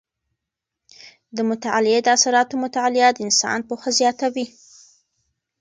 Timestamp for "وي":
4.33-4.45